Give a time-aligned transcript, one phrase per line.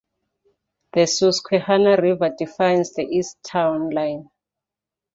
[0.93, 4.31] The Susquehanna River defines the east town line.